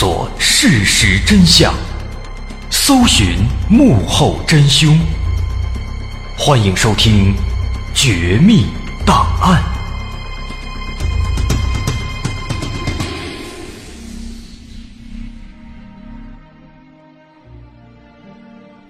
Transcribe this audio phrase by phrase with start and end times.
[0.00, 1.74] 索事实真相，
[2.70, 3.38] 搜寻
[3.68, 4.96] 幕后真凶。
[6.38, 7.34] 欢迎收听
[7.92, 8.66] 《绝密
[9.04, 9.60] 档案》，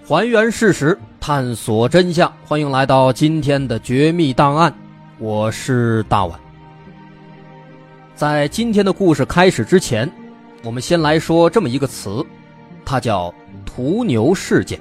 [0.07, 2.31] 还原事实，探索真相。
[2.45, 4.71] 欢迎来到今天的《绝密档案》，
[5.17, 6.39] 我是大碗。
[8.15, 10.07] 在今天的故事开始之前，
[10.63, 12.25] 我们先来说这么一个词，
[12.85, 13.33] 它叫
[13.65, 14.79] “屠牛事件”。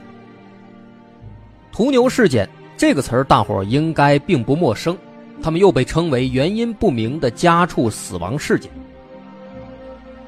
[1.72, 4.96] 屠牛事件这个词儿，大伙儿应该并不陌生，
[5.40, 8.70] 他们又被称为原因不明的家畜死亡事件。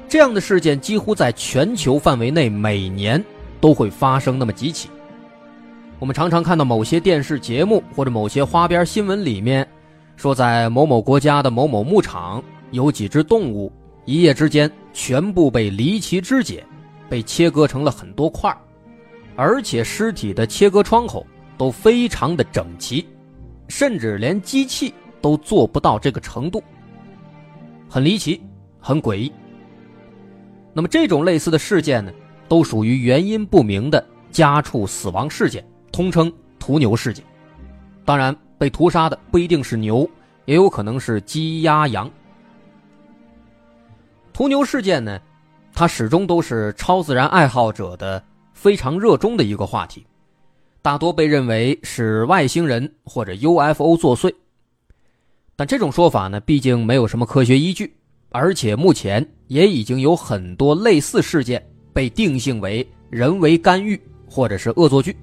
[0.07, 3.23] 这样的事件几乎在全球范围内每年
[3.59, 4.89] 都会发生那么几起。
[5.99, 9.67] 我们常常看到某些电视节目或者某些花边新闻里面，
[10.15, 12.41] 说在某某国家的某某牧场。
[12.71, 13.69] 有几只动物
[14.05, 16.65] 一夜之间全部被离奇肢解，
[17.09, 18.55] 被切割成了很多块
[19.35, 21.25] 而且尸体的切割窗口
[21.57, 23.07] 都非常的整齐，
[23.67, 26.61] 甚至连机器都做不到这个程度，
[27.89, 28.41] 很离奇，
[28.79, 29.31] 很诡异。
[30.73, 32.11] 那么这种类似的事件呢，
[32.47, 37.23] 都属于原因不明的家畜死亡事件，通称屠牛事件。
[38.03, 40.09] 当然，被屠杀的不一定是牛，
[40.45, 42.09] 也有可能是鸡、鸭、羊。
[44.33, 45.19] 屠牛事件呢，
[45.73, 50.05] 它始终都是超自然爱好者的非常热衷的一个话题，
[50.81, 54.33] 大多被认为是外星人或者 UFO 作祟。
[55.55, 57.93] 但这种说法呢，毕竟没有什么科学依据，
[58.29, 61.63] 而且目前也已经有很多类似事件
[61.93, 65.15] 被定性为人为干预或者是恶作剧，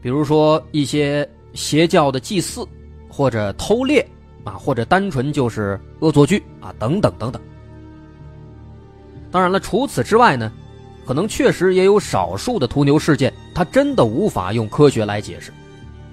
[0.00, 2.66] 比如说一些邪教的祭祀，
[3.08, 4.06] 或者偷猎
[4.44, 7.42] 啊，或者单纯就是恶作剧啊，等等等等。
[9.30, 10.50] 当然了，除此之外呢，
[11.06, 15.52] 可能确实也有少数的屠牛事件，它真的无法用科学来解释，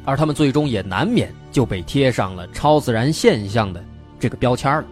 [0.03, 3.83] 而他们最终也难免就被贴上了超自然现象的
[4.19, 4.85] 这个标签了。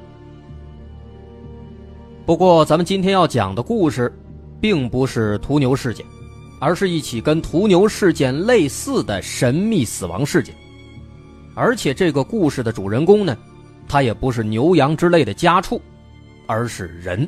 [2.25, 4.09] 不过，咱们今天要讲的故事，
[4.61, 6.05] 并不是屠牛事件，
[6.61, 10.55] 而是一起跟屠牛事件类似的神秘死亡事件，
[11.53, 13.37] 而且这个故事的主人公呢，
[13.85, 15.81] 他也不是牛羊之类的家畜，
[16.47, 17.27] 而是人。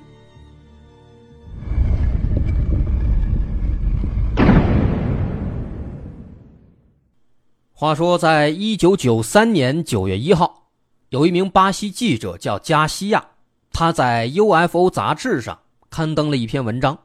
[7.77, 10.69] 话说，在一九九三年九月一号，
[11.09, 13.31] 有一名巴西记者叫加西亚，
[13.69, 15.59] 他在 UFO 杂志上
[15.89, 16.97] 刊登了一篇文章。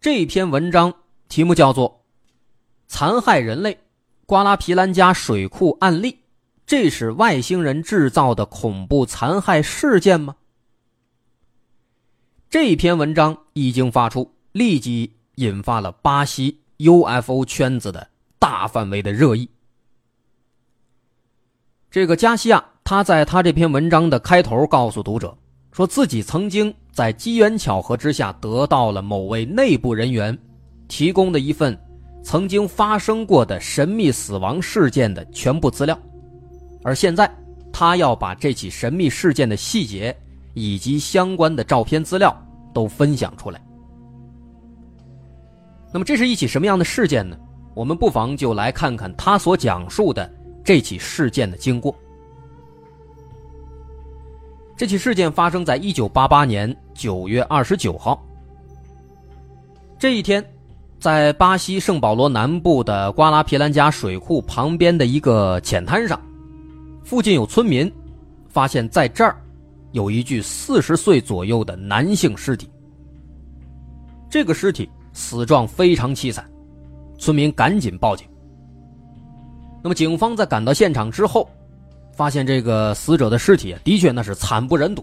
[0.00, 0.92] 这篇文章
[1.28, 1.88] 题目叫做
[2.88, 3.78] 《残害人类：
[4.26, 6.10] 瓜拉皮兰加水库案例》，
[6.66, 10.34] 这是外星人制造的恐怖残害事件吗？
[12.50, 18.08] 这篇文章一经发出，立即引发了巴西 UFO 圈子的
[18.40, 19.48] 大范围的热议。
[21.90, 25.34] 这个加西亚，他在他这篇文章的开头告诉读者，
[25.72, 30.36] 说自己曾经在机缘巧合之下得到了某位内部人员
[30.86, 31.78] 提供的一份
[32.22, 35.98] 曾经发生过的神秘死亡事件的全部资料，
[36.84, 37.30] 而现在
[37.72, 40.14] 他要把这起神秘事件的细节
[40.52, 42.36] 以及相关的照片资料
[42.74, 43.58] 都分享出来。
[45.90, 47.34] 那么，这是一起什么样的事件呢？
[47.74, 50.30] 我们不妨就来看看他所讲述的。
[50.68, 51.96] 这起事件的经过。
[54.76, 58.22] 这起事件发生在一九八八年九月二十九号。
[59.98, 60.44] 这一天，
[61.00, 66.20] 在巴西圣保罗南部的瓜拉皮兰加水库旁边的一个浅滩上，
[67.02, 67.90] 附近有村民
[68.50, 69.42] 发现，在这儿
[69.92, 72.68] 有一具四十岁左右的男性尸体。
[74.28, 76.46] 这个尸体死状非常凄惨，
[77.16, 78.27] 村民赶紧报警。
[79.88, 81.48] 那么，警方在赶到现场之后，
[82.12, 85.02] 发现这个死者的尸体的确那是惨不忍睹，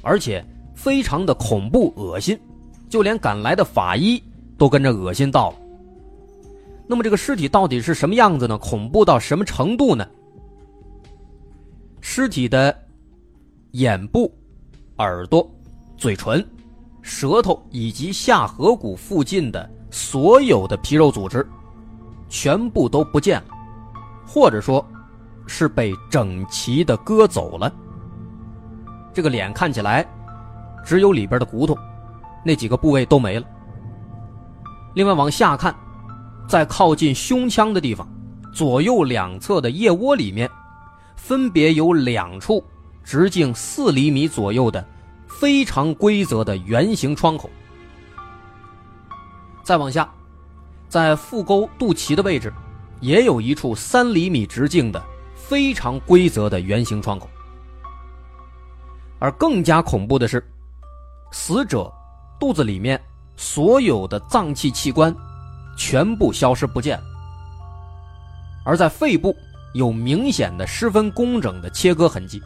[0.00, 0.42] 而且
[0.74, 2.40] 非常的恐怖恶心，
[2.88, 4.22] 就连赶来的法医
[4.56, 5.56] 都跟着恶心到了。
[6.86, 8.56] 那么，这个尸体到底是什么样子呢？
[8.56, 10.08] 恐怖到什么程度呢？
[12.00, 12.74] 尸体的
[13.72, 14.34] 眼部、
[14.96, 15.46] 耳朵、
[15.98, 16.42] 嘴唇、
[17.02, 21.46] 舌头以及下颌骨附近的所有的皮肉组织，
[22.30, 23.48] 全部都不见了。
[24.26, 24.84] 或者说，
[25.46, 27.72] 是被整齐的割走了。
[29.12, 30.06] 这个脸看起来
[30.84, 31.76] 只有里边的骨头，
[32.44, 33.46] 那几个部位都没了。
[34.94, 35.74] 另外往下看，
[36.48, 38.08] 在靠近胸腔的地方，
[38.52, 40.50] 左右两侧的腋窝里面，
[41.16, 42.62] 分别有两处
[43.02, 44.84] 直径四厘米左右的
[45.26, 47.50] 非常规则的圆形窗口。
[49.62, 50.08] 再往下，
[50.88, 52.52] 在腹沟肚脐的位置，
[53.00, 55.02] 也有一处三厘米直径的
[55.34, 57.28] 非常规则的圆形窗口。
[59.18, 60.44] 而更加恐怖的是，
[61.32, 61.92] 死者
[62.38, 63.00] 肚子里面
[63.36, 65.14] 所有的脏器器官
[65.76, 67.04] 全部消失不见了，
[68.64, 69.34] 而在肺部
[69.72, 72.40] 有明显的十分工整的切割痕迹。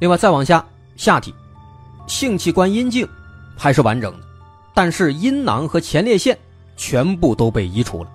[0.00, 0.64] 另外，再往下，
[0.96, 1.34] 下体
[2.06, 3.08] 性器官阴茎
[3.56, 4.26] 还是完整的。
[4.74, 6.36] 但是阴囊和前列腺
[6.76, 8.10] 全部都被移除了。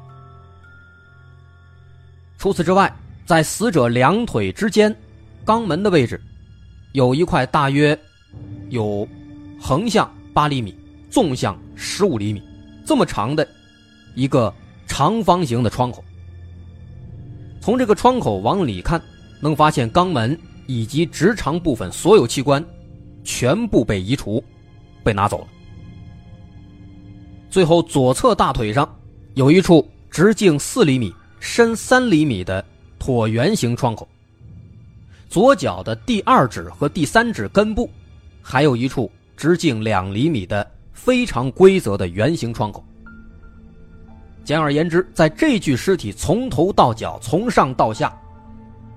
[2.39, 2.91] 除此之外，
[3.25, 4.95] 在死者两腿之间
[5.45, 6.19] 肛门的位置，
[6.93, 7.99] 有一块大约
[8.69, 9.05] 有
[9.59, 10.73] 横向八厘米、
[11.09, 12.41] 纵向十五厘米
[12.85, 13.45] 这么长的
[14.15, 14.51] 一个
[14.87, 16.01] 长方形的窗口。
[17.59, 19.01] 从这个窗口往里看，
[19.41, 22.63] 能发现肛门以及直肠部分所有器官
[23.21, 24.41] 全部被移除、
[25.03, 25.47] 被拿走了。
[27.49, 28.97] 最后，左侧大腿上
[29.33, 32.63] 有一处直径四厘米、深三厘米的
[32.99, 34.07] 椭圆形窗口。
[35.29, 37.89] 左脚的第二指和第三指根部，
[38.41, 42.83] 还有一处直径两厘米的非常规则的圆形窗口。
[44.43, 48.11] 简而言之，在这具尸体从头到脚、从上到下，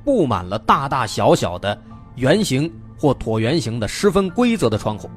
[0.02, 1.78] 布满了大大小小的
[2.16, 5.10] 圆形或椭圆形的十分规则的窗口。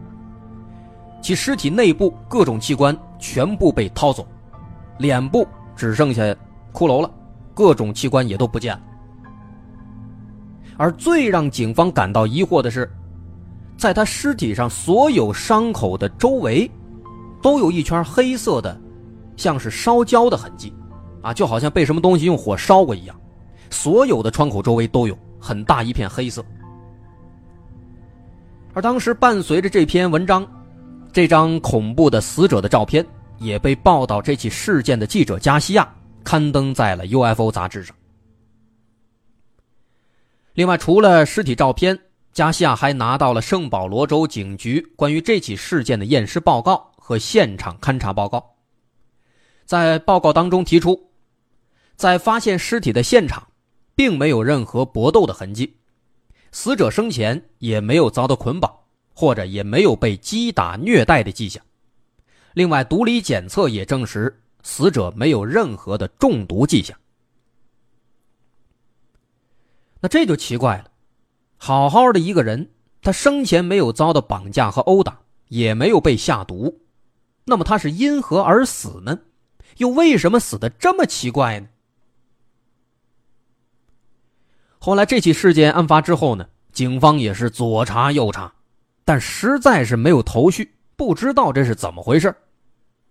[1.21, 4.27] 其尸体内部各种器官全部被掏走，
[4.97, 6.35] 脸部只剩下
[6.75, 7.09] 骷髅了，
[7.53, 8.81] 各种器官也都不见了。
[10.75, 12.91] 而最让警方感到疑惑的是，
[13.77, 16.69] 在他尸体上所有伤口的周围，
[17.41, 18.77] 都有一圈黑色的，
[19.37, 20.73] 像是烧焦的痕迹，
[21.21, 23.15] 啊，就好像被什么东西用火烧过一样。
[23.69, 26.43] 所有的窗口周围都有很大一片黑色。
[28.73, 30.45] 而当时伴随着这篇文章。
[31.13, 33.05] 这张恐怖的死者的照片
[33.37, 35.87] 也被报道这起事件的记者加西亚
[36.25, 37.95] 刊登在了 UFO 杂志上。
[40.55, 41.97] 另外，除了尸体照片，
[42.33, 48.55] 加西亚还拿到了圣保罗州警局关于这起事件的验尸报告和现场勘查报告。
[49.65, 51.11] 在报告当中提出，
[51.95, 53.47] 在发现尸体的现场，
[53.95, 55.77] 并没有任何搏斗的痕迹，
[56.51, 58.69] 死者生前也没有遭到捆绑。
[59.17, 61.63] 或者也没有被击打虐待的迹象。
[62.53, 66.97] 另外，毒理检测也证实死者没有任何的中毒迹象。
[70.01, 70.89] 那这就奇怪了，
[71.55, 75.19] 好好的一个人，他生前没有遭到绑架和殴打，
[75.49, 76.81] 也没有被下毒，
[77.43, 79.19] 那么他是因何而死呢？
[79.77, 81.67] 又为什么死的这么奇怪呢？
[84.79, 88.51] 后来这起事件案发之后呢，警方也是左查右查。
[89.03, 92.35] 但实在是没有头绪，不知道这是怎么回事。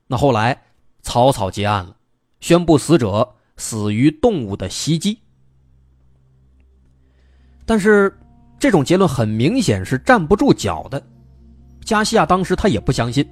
[0.08, 0.63] 那后来
[1.04, 1.94] 草草结案了，
[2.40, 5.16] 宣布死者死于动物的袭击。
[7.64, 8.12] 但是
[8.58, 11.00] 这种结论很明显是站不住脚的。
[11.84, 13.24] 加西亚当时他也不相信，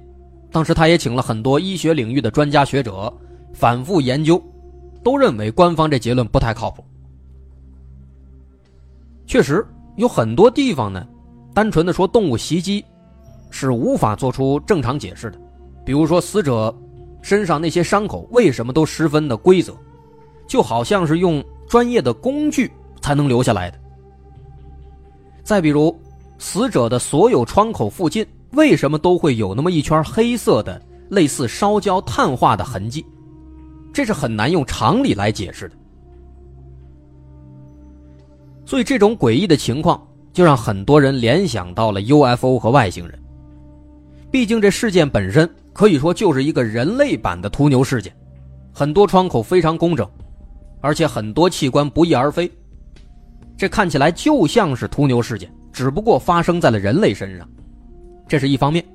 [0.51, 3.11] 当时他也请了很多医学领域的专家学者
[3.51, 4.41] 反复研究，
[5.03, 6.85] 都认为官方这结论不太靠谱。
[9.25, 9.65] 确实
[9.97, 11.05] 有很多地方呢。
[11.55, 12.83] 单纯的说动物袭击，
[13.51, 15.39] 是无法做出正常解释的。
[15.85, 16.75] 比如说死者
[17.23, 19.75] 身上那些伤口为什么都十分的规则，
[20.45, 23.79] 就好像是用专业的工具才能留下来的。
[25.43, 25.99] 再比如
[26.37, 33.03] 死者的所有窗口附近为什么都会有那么一圈黑色的类似烧焦碳化的痕迹，
[33.91, 35.75] 这是很难用常理来解释的。
[38.63, 39.99] 所以这种诡异的情况。
[40.33, 43.19] 就让很多人联想到了 UFO 和外星人。
[44.31, 48.15] 毕竟这事件本身可以说就是一个人类版的屠牛事件，
[48.71, 50.09] 很多窗口非常工整，
[50.79, 52.49] 而且很多器官不翼而飞，
[53.57, 57.49] 这看起来就像是屠牛事件，只不过发生在了人类身上。
[58.27, 58.85] 这是一方面。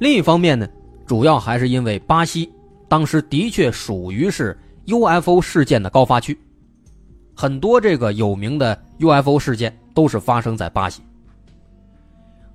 [0.00, 0.68] 另一方面呢，
[1.06, 2.52] 主要还是因为巴西
[2.88, 4.56] 当时的确属于是
[4.86, 6.38] UFO 事件的高发区，
[7.34, 9.74] 很多这个有名的 UFO 事件。
[9.94, 11.02] 都是发生在巴西。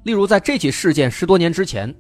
[0.03, 1.94] 例如，在这起事件十多年之前，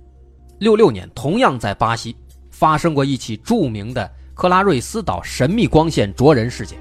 [0.63, 2.15] 六六年，同样在巴西
[2.49, 6.79] 发生过一起著名的克拉瑞斯岛神秘光线灼人事件。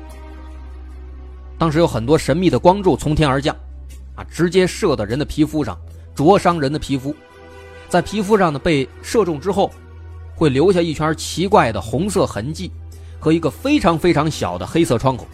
[1.58, 3.54] 当时有很多神秘的光柱从天而降，
[4.14, 5.76] 啊，直接射到人的皮肤上，
[6.14, 7.14] 灼伤人的皮肤。
[7.88, 9.70] 在皮肤上呢，被射中之后，
[10.34, 12.70] 会留下一圈奇怪的红色痕迹
[13.20, 15.26] 和一个非常非常小的黑色窗口。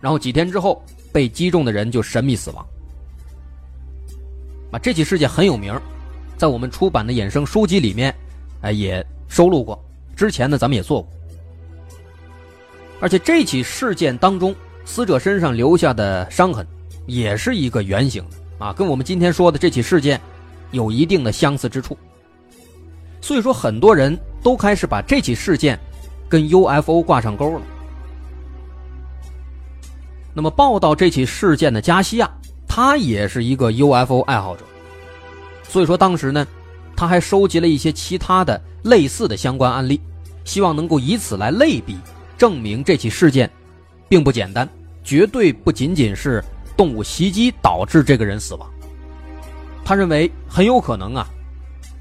[0.00, 0.82] 然后几天之后。
[1.10, 2.64] 被击中的人就神秘死亡。
[4.70, 5.74] 啊，这起事件很有名，
[6.38, 8.14] 在我们出版的衍生书籍里面，
[8.62, 9.78] 哎，也收录过。
[10.16, 11.10] 之前呢，咱们也做过。
[13.00, 14.54] 而且这起事件当中，
[14.84, 16.66] 死者身上留下的伤痕，
[17.06, 20.20] 也是一个圆形的啊，跟我们今天说的这起事件
[20.70, 21.98] 有一定的相似之处。
[23.20, 25.78] 所以说，很多人都开始把这起事件
[26.28, 27.62] 跟 UFO 挂上钩了。
[30.34, 32.30] 那么，报道这起事件的加西亚，
[32.68, 34.64] 他也是一个 UFO 爱好者，
[35.68, 36.46] 所以说当时呢，
[36.96, 40.00] 他还收集了一些其他的类似的相关案例，
[40.44, 41.96] 希望能够以此来类比，
[42.36, 43.48] 证明这起事件
[44.08, 44.68] 并不简单，
[45.04, 46.42] 绝对不仅仅是
[46.76, 48.68] 动物袭击导致这个人死亡。
[49.84, 51.26] 他认为很有可能啊，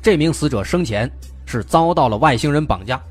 [0.02, 1.12] 这名死者生前
[1.46, 3.02] 是遭到了外星人绑架，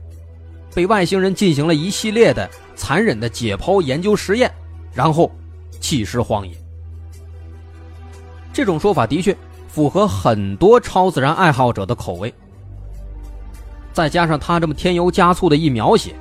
[0.74, 4.50] 被外星人进行了一系列的残忍的解剖研究实验。
[4.94, 5.30] 然后
[5.78, 6.56] 弃尸荒野，
[8.50, 9.36] 这种说法的确
[9.76, 12.32] 符合很多超自然爱好者的口味。
[13.92, 16.14] 再加上他这么添油加醋的一描写，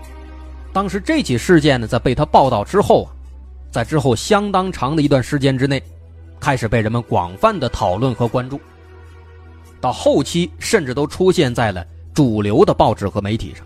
[0.74, 3.16] 当时这起事件呢，在被他报道之后啊，
[3.72, 5.82] 在之后相当长的一段时间之内，
[6.38, 8.60] 开始被人们广泛的讨论和关注。
[9.80, 11.82] 到后期，甚至都出现在了
[12.14, 13.66] 主流的报纸和媒体上。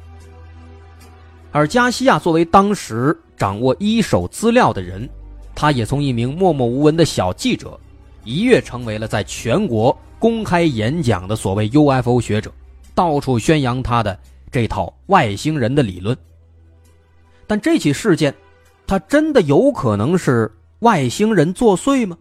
[1.52, 5.10] 而加西亚作为当时掌握一手资料的人，
[5.56, 7.76] 他也从一名默默无闻的小记者，
[8.24, 12.52] 一跃成为了在全国公开演讲的所谓 UFO 学者，
[12.94, 14.20] 到处宣扬他的
[14.52, 16.18] 这套外星人的理论。
[17.48, 18.34] 但这起事件，
[18.86, 22.18] 他真的有可能是外星人作祟吗？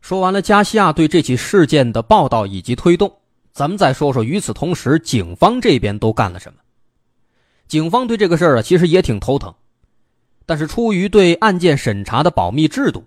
[0.00, 3.12] 说完了加西亚对这起事件的报道以及推动，
[3.52, 6.58] 咱们再说说与此同时警方这边都干了什么。
[7.70, 9.54] 警方对这个事儿啊，其实也挺头疼，
[10.44, 13.04] 但是出于对案件审查的保密制度，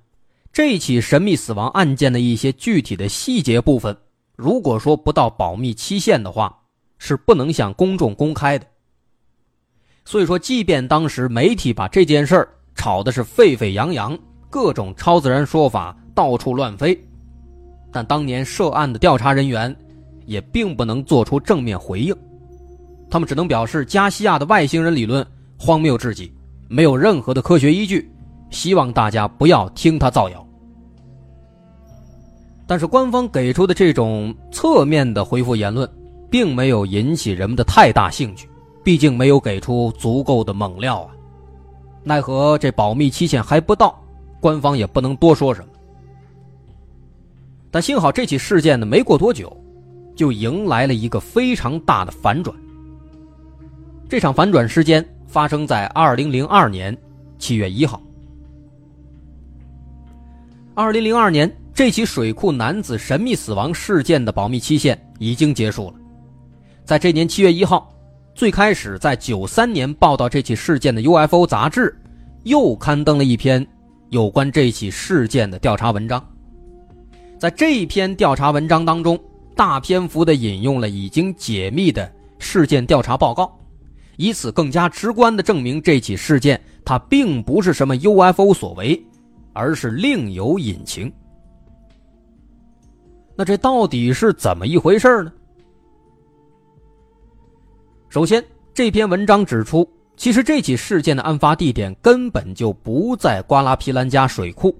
[0.54, 3.98] 这起神秘死亡案件的一些具体的细节部分，
[4.38, 6.58] 如果说不到保密期限的话，
[6.98, 8.66] 是不能向公众公开的。
[10.06, 14.18] 所以说，即便当时媒体把这件事儿炒的是沸沸扬扬，
[14.50, 15.94] 各种超自然说法。
[16.16, 16.98] 到处乱飞，
[17.92, 19.76] 但当年涉案的调查人员
[20.26, 22.16] 也并不能做出正面回应，
[23.14, 25.24] 他们只能表示加西亚的外星人理论
[25.56, 26.34] 荒谬至极，
[26.68, 28.12] 没有任何的科学依据，
[28.50, 30.44] 希望大家不要听他造谣。
[32.66, 35.88] 但是官方给出的这种侧面的回复言论，
[36.28, 38.50] 并没有引起人们的太大兴趣，
[38.84, 41.14] 毕竟没有给出足够的猛料啊。
[42.04, 43.96] 奈何这保密期限还不到，
[44.40, 45.68] 官方也不能多说什么。
[47.70, 49.56] 但幸好这起事件呢，没过多久，
[50.16, 52.58] 就迎来了一个非常大的反转。
[54.14, 56.96] 这场反转时间发生在二零零二年
[57.40, 58.00] 七月一号。
[60.76, 65.96] 二零零二年，这起水库男子神秘死亡事件的保密期限已经结束了。
[66.86, 67.92] 在这年七月一号，
[68.36, 72.00] 最开始在九三年报道这起事件的 UFO 杂志，
[72.44, 73.66] 又刊登了一篇
[74.12, 76.24] 有关这起事件的调查文章。
[77.40, 79.20] 在这一篇调查文章当中，
[79.56, 83.52] 大篇幅的引用了已经解密的事件调查报告，
[84.18, 89.02] 以此更加直观的证明这起事件它并不是什么 UFO 所为，
[89.54, 91.12] 而是另有隐情。
[93.36, 95.32] 那这到底是怎么一回事呢？
[98.10, 98.44] 首先，
[98.74, 104.76] 这篇文章指出，其实这起事件的案发地点根本就不在瓜拉皮兰加水库。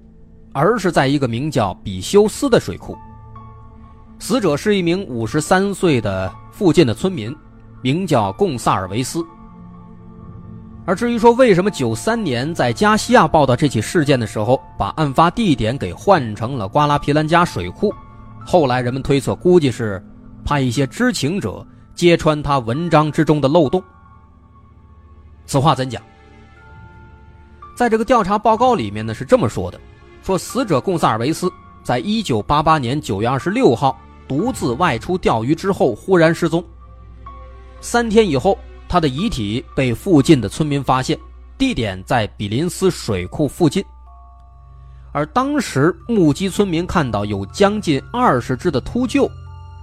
[0.56, 2.96] 而是在一个名叫比修斯的水库，
[4.20, 7.36] 死者是一名五十三岁的附近的村民，
[7.84, 9.24] 名叫贡萨尔维斯。
[10.86, 17.94] 而至于说为什么九三年在加西亚报道这起事件的时候，把案发地点给换成了瓜拉皮兰加水库，
[18.46, 20.04] 后来人们推测，估计是
[20.44, 23.82] 怕一些知情者揭穿他文章之中的漏洞。
[25.46, 26.02] 此话怎讲？
[27.76, 29.80] 在这个调查报告里面呢，是这么说的。
[30.22, 31.52] 说死者贡萨尔维斯
[31.84, 33.98] 在一九八八年九月二十六号
[34.28, 36.64] 独自外出钓鱼之后忽然失踪。
[37.84, 41.20] 三天以后，他的遗体被附近的村民发现，
[41.58, 43.84] 地点在比林斯水库附近。
[45.12, 49.30] 而当时目击村民看到有将近二十只的秃鹫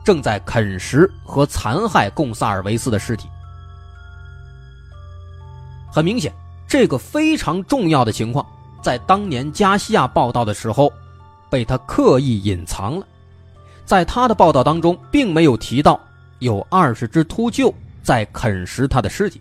[0.03, 3.29] 正在啃食和残害贡萨尔维斯的尸体。
[5.93, 6.33] 很明显，
[6.67, 8.45] 这个非常重要的情况。
[8.81, 10.91] 在当年加西亚报道的时候，
[11.51, 13.07] 被他刻意隐藏了。
[13.85, 16.01] 在他的报道当中，并没有提到
[16.39, 17.71] 有二十只秃鹫
[18.03, 19.41] 在啃食他的尸体。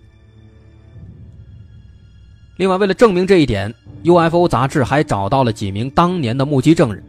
[2.58, 3.74] 另外，为了证明这一点
[4.04, 7.04] ，UFO 杂志还找到了几名当年的目击证人。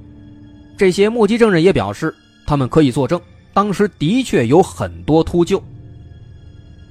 [0.79, 2.15] 这些目击证人也表示，
[2.47, 3.21] 他们可以作证，
[3.53, 5.61] 当时的确有很多秃鹫。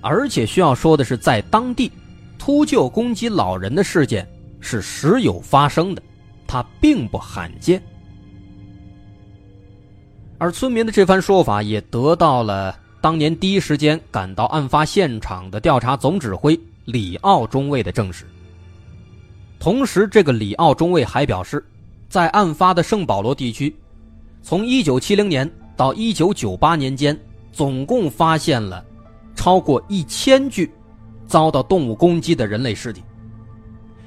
[0.01, 1.91] 而且需要说的是，在当地，
[2.37, 4.27] 秃鹫攻击老人的事件
[4.59, 6.01] 是时有发生的，
[6.45, 7.81] 它并不罕见。
[10.37, 18.25] 而村民的这番说法也得到了当年第一时间赶到案发现场的调查总指挥李奥中尉的证实。
[19.59, 21.65] 同时，这个李奥中尉还表示，
[22.09, 23.75] 在案发的圣保罗地区，
[24.41, 27.19] 从1970年到1998年间，
[27.51, 28.85] 总共发现了。
[29.35, 30.69] 超过一千具
[31.25, 33.01] 遭到动物攻击的人类尸体，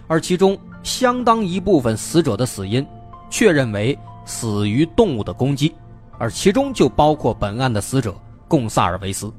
[0.06, 2.86] 而其中相当一部分死者的死因
[3.30, 5.74] 确认为死于动物的攻击，
[6.18, 8.14] 而其中就包括本案的死者
[8.52, 9.32] 贡萨尔维斯。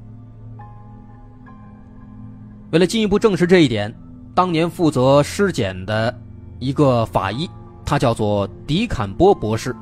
[2.72, 3.94] 为了进一步证实这一点，
[4.34, 6.12] 当年负责尸检的
[6.58, 7.48] 一个法医，
[7.84, 9.72] 他叫做迪坎波博士，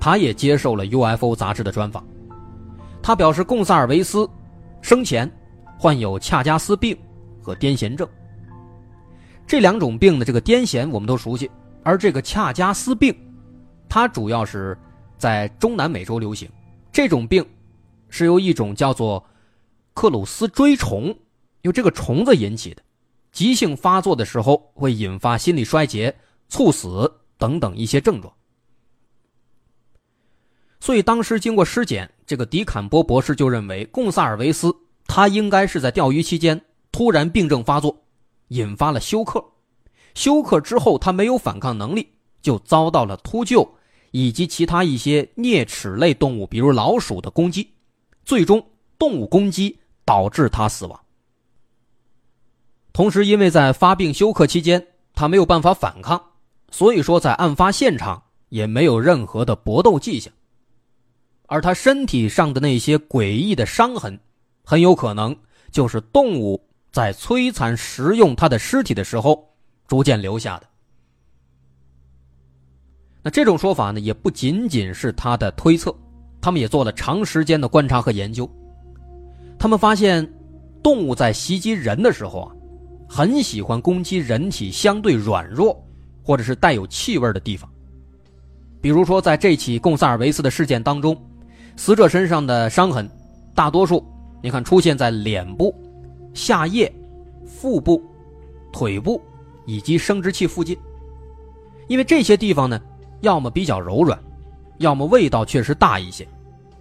[0.00, 2.02] 他也接受了 UFO 杂志的专访。
[3.02, 4.26] 他表示，贡萨尔维斯
[4.80, 5.30] 生前。
[5.78, 6.94] 患有恰加斯病
[7.42, 8.06] 和癫痫症，
[9.46, 11.50] 这两种病的这个癫痫我们都熟悉，
[11.82, 13.14] 而这个恰加斯病，
[13.88, 14.76] 它主要是
[15.16, 16.46] 在中南美洲流行。
[16.92, 17.42] 这种病
[18.10, 19.24] 是由一种叫做
[19.94, 21.16] 克鲁斯锥虫，
[21.62, 22.82] 由这个虫子引起的，
[23.32, 26.14] 急性发作的时候会引发心力衰竭、
[26.48, 28.32] 猝死等等一些症状。
[30.80, 34.74] 所以当时经过尸检，这个迪坎波博士就认为贡萨尔维斯。
[35.06, 36.60] 他应该是在钓鱼期间
[36.92, 38.04] 突然病症发作，
[38.48, 39.44] 引发了休克。
[40.14, 42.08] 休克之后，他没有反抗能力，
[42.40, 43.68] 就遭到了秃鹫
[44.12, 47.68] 以及其他一些啮齿类动物，比如老鼠的攻击。
[48.24, 48.64] 最终，
[48.98, 51.00] 动物攻击导致他死亡。
[52.92, 56.22] 同时，因为在发病休克期间，他没有办法反抗，
[56.70, 60.32] 所以说在案发现场也没有任何的搏斗迹象。
[61.46, 64.18] 而他身体上的那些诡异的伤痕。
[64.62, 65.36] 很有可能
[65.72, 69.52] 就是动物在摧残食用他的尸体的时候
[69.88, 70.68] 逐渐留下的。
[73.22, 75.92] 那这种说法呢，也不仅仅是他的推测，
[76.40, 78.48] 他们也做了长时间的观察和研究。
[79.58, 80.26] 他们发现，
[80.82, 82.52] 动物在袭击人的时候啊，
[83.08, 85.78] 很喜欢攻击人体相对软弱
[86.22, 87.70] 或者是带有气味的地方。
[88.80, 91.14] 比如说，在这起贡萨尔维斯的事件当中，
[91.76, 93.08] 死者身上的伤痕，
[93.54, 94.02] 大多数。
[94.42, 95.74] 你看，出现在脸部、
[96.32, 96.90] 下叶、
[97.44, 98.02] 腹部、
[98.72, 99.20] 腿部
[99.66, 100.74] 以及生殖器附近，
[101.88, 102.80] 因为这些地方呢，
[103.20, 104.18] 要么比较柔软，
[104.80, 106.26] 要么味道确实大一些，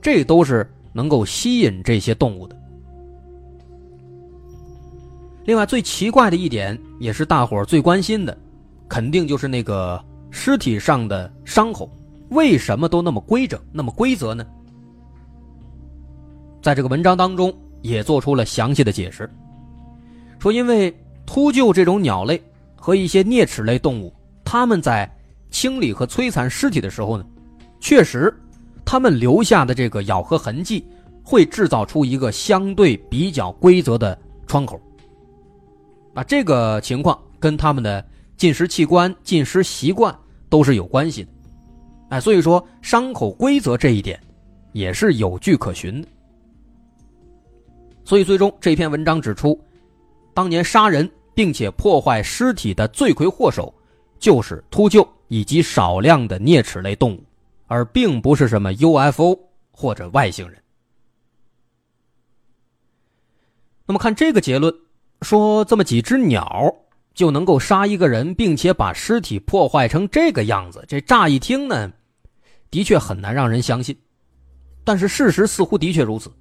[0.01, 2.55] 这都是能够吸引这些动物的。
[5.43, 8.37] 另外，最奇怪的一点，也是大伙儿最关心的，
[8.87, 11.91] 肯定就是那个尸体上的伤口，
[12.29, 14.45] 为什么都那么规整、那么规则呢？
[16.61, 19.29] 在这个文章当中也做出了详细的解释，
[20.39, 20.93] 说因为
[21.25, 22.41] 秃鹫这种鸟类
[22.77, 24.13] 和一些啮齿类动物，
[24.45, 25.09] 它们在
[25.49, 27.25] 清理和摧残尸体的时候呢，
[27.79, 28.33] 确实，
[28.85, 30.85] 他们留下的这个咬合痕迹
[31.23, 34.79] 会制造出一个相对比较规则的窗口。
[36.13, 40.13] 啊，这个情况跟他们的进食器官、进食习惯
[40.49, 41.29] 都是有关系的。
[42.09, 44.19] 哎，所以说伤口规则这一点
[44.73, 46.07] 也是有据可循的。
[48.03, 49.59] 所以，最终这篇文章指出，
[50.33, 53.71] 当年杀人并且破坏尸体的罪魁祸首，
[54.17, 57.23] 就是秃鹫以及少量的啮齿类动物，
[57.69, 59.39] 而并不是什么 UFO
[59.71, 60.59] 或者外星人。
[63.85, 64.73] 那么，看这个结论，
[65.21, 66.75] 说这么几只鸟
[67.13, 71.91] 就能够杀一个人，并且把尸体破坏成这个样子，这乍一听呢，
[72.71, 73.95] 的确很难让人相信。
[74.83, 76.31] 但是，事实似乎的确如此。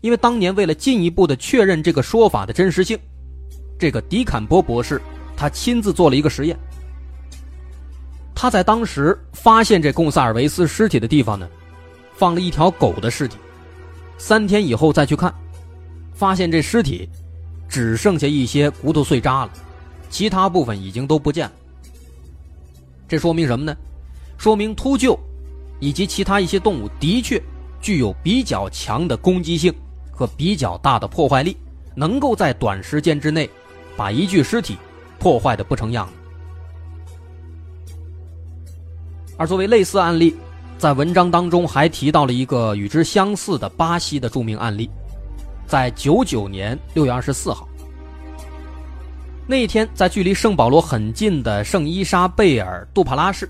[0.00, 2.98] 因为当年为了进一步的确认这个说法的真实性，
[3.78, 5.00] 这个迪坎波博士
[5.36, 6.56] 他亲自做了一个实验。
[8.40, 11.48] 他在当时发现这贡萨尔维斯尸体的地方呢，
[12.14, 13.36] 放了一条狗的尸体。
[14.16, 15.34] 三天以后再去看，
[16.14, 17.08] 发现这尸体
[17.68, 19.50] 只剩下一些骨头碎渣了，
[20.08, 21.52] 其他部分已经都不见了。
[23.08, 23.76] 这说明什么呢？
[24.36, 25.18] 说明秃鹫
[25.80, 27.42] 以及其他一些动物的确
[27.80, 29.74] 具有比较强的攻击性。
[30.12, 31.56] 和比较大的破坏力，
[31.94, 33.48] 能够在短时间之内
[33.96, 34.76] 把一具尸体
[35.16, 36.12] 破坏的不成样子。
[39.38, 40.36] 而作为类似案例，
[40.76, 44.90] 在文章当中还提到了一个与之相似的巴西的著名案例，
[45.64, 47.66] 在九九年六月二十四号，
[49.46, 53.48] 那一天，在距离圣保罗很近的圣伊莎贝尔杜帕拉市，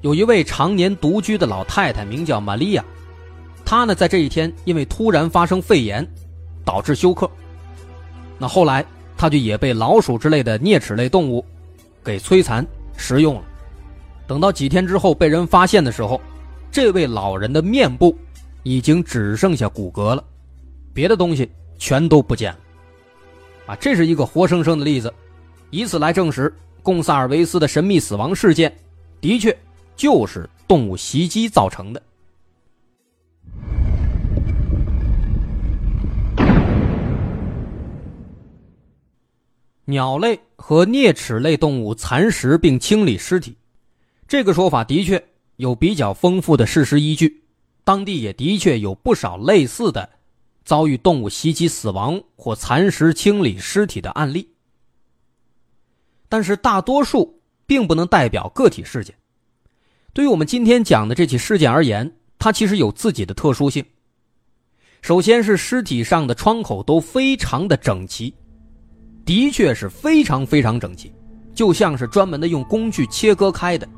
[0.00, 2.84] 有一位常年独居的老太太，名叫玛利亚。
[3.64, 6.06] 她呢，在这一天因为突然发生肺炎，
[6.64, 7.28] 导致休克。
[8.38, 8.84] 那后来，
[9.16, 11.44] 她就也被老鼠之类的啮齿类动物
[12.04, 12.64] 给摧残
[12.96, 13.42] 食用了。
[14.26, 16.20] 等到几天之后被人发现的时候，
[16.70, 18.16] 这位老人的面部
[18.62, 20.24] 已经只剩下骨骼了，
[20.92, 22.58] 别的东西全都不见了。
[23.66, 25.12] 啊，这是一个活生生的例子，
[25.70, 28.74] 以此来证实贡萨尔维斯的神秘死亡事件，
[29.20, 29.56] 的确
[29.94, 32.02] 就是动物袭击造成的。
[39.86, 43.54] 鸟类和啮齿类动物蚕食并清理尸体，
[44.34, 45.24] 这个说法的确
[45.58, 47.44] 有比较丰富的事实依据，
[47.84, 50.10] 当地也的确有不少类似的。
[50.64, 54.48] 遭遇动物袭击死亡或蚕食清理尸体的案例，
[56.28, 59.14] 但是大多数并不能代表个体事件。
[60.12, 63.84] 对于我们今天讲的这起事件而言，它其实有自己的特殊性。
[65.00, 68.34] 首先是尸体上的窗口都非常的整齐，
[69.24, 71.12] 的确是非常非常整齐，
[71.54, 73.88] 就像是专门的用工具切割开的。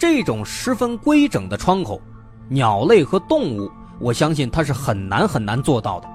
[0.00, 2.00] 这种十分规整的窗口，
[2.48, 3.70] 鸟类和动物。
[3.98, 6.08] 我相信它是很难很难做到的。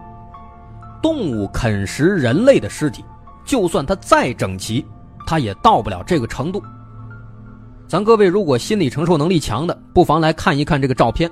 [1.04, 3.06] 动物啃食人类的尸体，
[3.46, 4.84] 就算它再整齐，
[5.28, 6.64] 它也到不了这个程度。
[7.88, 11.30] 咱各位如果心理承受能力强的，不妨来看一看这个照片。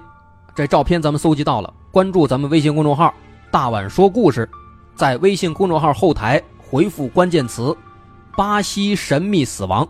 [0.53, 3.11] 这照片咱们搜集到了，关注咱们微信公众号
[3.49, 4.47] “大碗说故事”，
[4.95, 7.75] 在微信公众号后台回复关键词
[8.37, 9.87] “巴西神秘死亡”，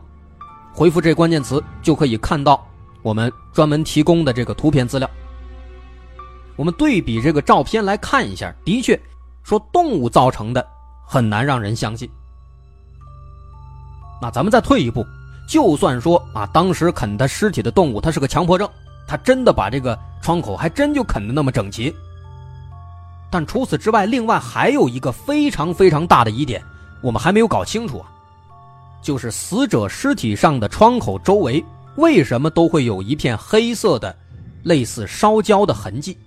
[0.74, 2.66] 回复这关键词就可以看到
[3.02, 5.10] 我们专门提供的这个图片资料。
[6.56, 9.00] 我们对比这个照片来看一下，的确，
[9.44, 10.66] 说动物造成的
[11.06, 12.10] 很难让人相信。
[14.22, 15.06] 那咱们再退一步，
[15.48, 18.70] 就算说啊，当时啃他尸体的动物它是个强迫症，
[19.08, 21.94] 他真的把这个窗口还真就啃得那么整齐。
[23.30, 26.64] 但除此之外，另外还有一个非常非常大的疑点，
[27.02, 28.12] 我们还没有搞清楚啊，
[29.04, 31.64] 就是死者尸体上的窗口周围
[31.98, 34.16] 为什么都会有一片黑色的，
[34.64, 36.18] 类似烧焦的痕迹。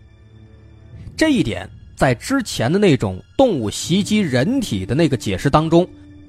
[1.16, 5.88] 这一点在之前的那种动物袭击人体的那个解释当中，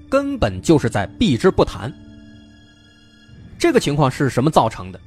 [0.09, 1.93] 根本就是在避之不谈。
[3.59, 4.99] 这个情况是什么造成的？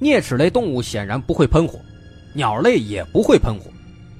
[0.00, 1.78] 啮齿类动物显然不会喷火，
[2.32, 3.70] 鸟类也不会喷火，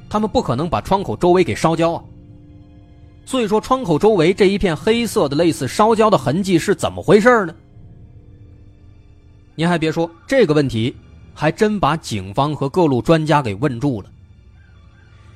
[0.09, 2.03] 它们不可能把窗口周围给烧焦啊。
[3.27, 7.55] 所以说，窗口周围这一片黑色的类似烧焦的痕迹是怎么回事呢？
[9.57, 10.95] 您还别说，这个问题
[11.35, 14.09] 还真把警方和各路专家给问住了。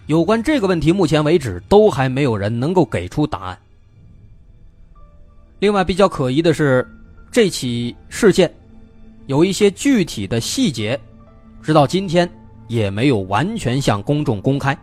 [0.07, 3.59] 有关这个问题，目前为止都还没有人能够给出答案。
[5.59, 6.89] 另外，比较可疑的是，
[7.33, 8.53] 这起事件
[9.27, 10.99] 有一些具体的细节，
[11.61, 12.31] 直到今天
[12.69, 14.79] 也没有完全向公众公开。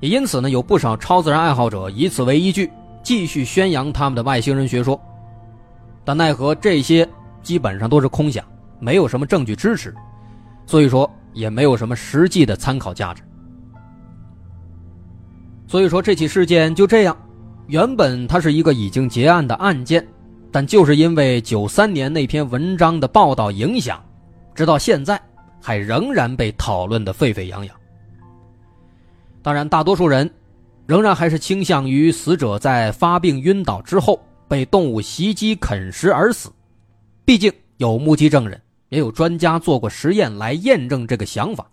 [0.00, 2.70] 也因此呢，有不少超自然爱好者以此为依据，
[3.02, 5.00] 继续宣扬他们的外星人学说。
[6.04, 7.06] 但奈何这些
[7.42, 8.44] 基本上都是空想，
[8.78, 9.94] 没有什么证据支持，
[10.66, 13.22] 所以说也没有什么实际的参考价值。
[15.66, 17.16] 所以说这起事件就这样，
[17.66, 20.04] 原本它是一个已经结案的案件，
[20.50, 24.02] 但就是因为九三年那篇文章的报道影响，
[24.54, 25.20] 直到现在
[25.62, 27.79] 还仍然被讨论的沸沸扬扬。
[29.42, 30.30] 当然，大多数人
[30.86, 36.50] 仍然还是倾向于死者在发病晕倒之后被动物袭击啃食而死，
[37.24, 41.70] 毕竟有目击证人，也有专家做过实验来验证这个想法。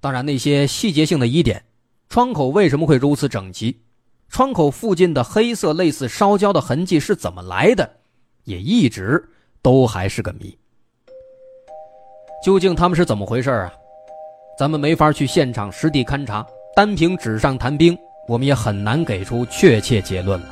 [0.00, 1.64] 当然，那些细节性的疑点。
[2.10, 3.76] 窗口为什么会如此整齐？
[4.28, 7.90] 窗口附近的黑色类似烧焦的痕迹是怎么来的？
[8.44, 9.26] 也一直
[9.62, 10.56] 都还是个谜。
[12.44, 13.72] 究竟他们是怎么回事啊？
[14.56, 20.46] 咱们没法去现场实地勘察，单凭纸上谈兵，我们也很难给出确切结论了。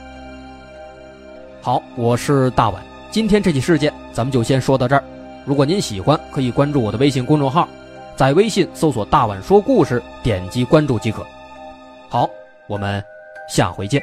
[1.61, 5.05] 好，我是大碗，今天这起事件咱们就先说到这儿。
[5.45, 7.69] 如果您喜欢，可以关注我的微信公众号，
[8.17, 11.25] 在微信搜索“大碗说故事”，点击关注即可。
[12.09, 12.29] 好，
[12.67, 13.03] 我们
[13.49, 14.03] 下回见。